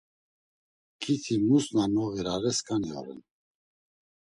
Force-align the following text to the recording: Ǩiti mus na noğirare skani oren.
Ǩiti 1.01 1.35
mus 1.45 1.65
na 1.75 1.83
noğirare 1.93 2.51
skani 2.57 2.91
oren. 2.99 3.21